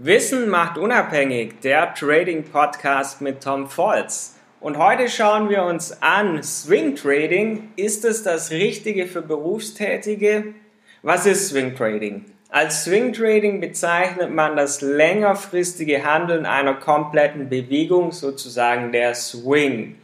[0.00, 4.36] Wissen macht unabhängig, der Trading Podcast mit Tom Volz.
[4.60, 10.54] Und heute schauen wir uns an, Swing Trading, ist es das Richtige für Berufstätige?
[11.02, 12.26] Was ist Swing Trading?
[12.48, 19.96] Als Swing Trading bezeichnet man das längerfristige Handeln einer kompletten Bewegung, sozusagen der Swing.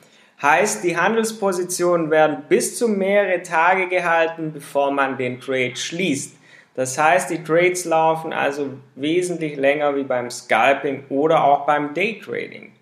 [0.43, 6.35] Heißt, die Handelspositionen werden bis zu mehrere Tage gehalten, bevor man den Trade schließt.
[6.75, 12.73] Das heißt, die Trades laufen also wesentlich länger wie beim Scalping oder auch beim Daytrading.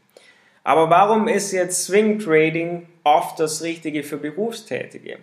[0.64, 5.18] Aber warum ist jetzt Swing Trading oft das Richtige für Berufstätige?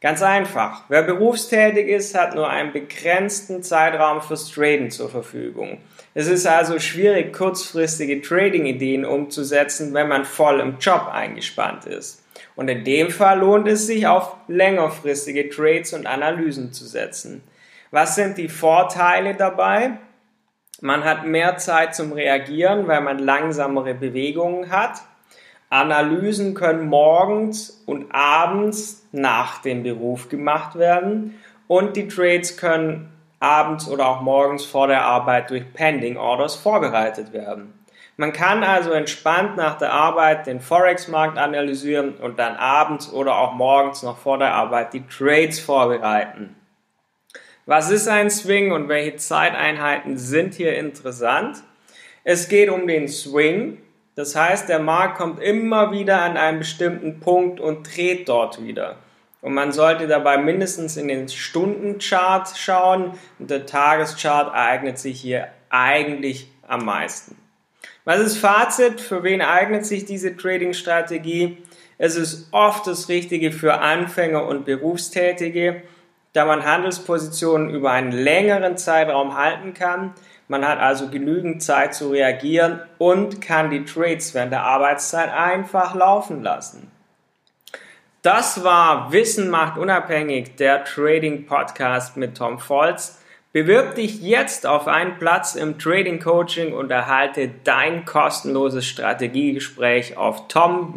[0.00, 0.82] Ganz einfach.
[0.88, 5.78] Wer berufstätig ist, hat nur einen begrenzten Zeitraum fürs Traden zur Verfügung.
[6.14, 12.22] Es ist also schwierig, kurzfristige Trading-Ideen umzusetzen, wenn man voll im Job eingespannt ist.
[12.54, 17.42] Und in dem Fall lohnt es sich, auf längerfristige Trades und Analysen zu setzen.
[17.90, 19.98] Was sind die Vorteile dabei?
[20.80, 25.00] Man hat mehr Zeit zum Reagieren, weil man langsamere Bewegungen hat.
[25.70, 33.88] Analysen können morgens und abends nach dem Beruf gemacht werden und die Trades können abends
[33.88, 37.72] oder auch morgens vor der Arbeit durch Pending Orders vorbereitet werden.
[38.16, 43.52] Man kann also entspannt nach der Arbeit den Forex-Markt analysieren und dann abends oder auch
[43.52, 46.56] morgens noch vor der Arbeit die Trades vorbereiten.
[47.68, 51.64] Was ist ein Swing und welche Zeiteinheiten sind hier interessant?
[52.22, 53.78] Es geht um den Swing.
[54.14, 58.98] Das heißt, der Markt kommt immer wieder an einen bestimmten Punkt und dreht dort wieder.
[59.40, 65.48] Und man sollte dabei mindestens in den Stundenchart schauen und der Tageschart eignet sich hier
[65.68, 67.36] eigentlich am meisten.
[68.04, 69.00] Was ist Fazit?
[69.00, 71.58] Für wen eignet sich diese Trading-Strategie?
[71.98, 75.82] Es ist oft das Richtige für Anfänger und Berufstätige
[76.36, 80.12] da man Handelspositionen über einen längeren Zeitraum halten kann.
[80.48, 85.94] Man hat also genügend Zeit zu reagieren und kann die Trades während der Arbeitszeit einfach
[85.94, 86.90] laufen lassen.
[88.20, 93.22] Das war Wissen macht unabhängig, der Trading Podcast mit Tom Volz.
[93.52, 100.48] Bewirb dich jetzt auf einen Platz im Trading Coaching und erhalte dein kostenloses Strategiegespräch auf
[100.48, 100.96] tom-volz.de.